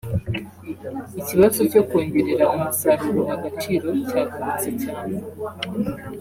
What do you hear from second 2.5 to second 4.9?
umusaruro agaciro cyagarutse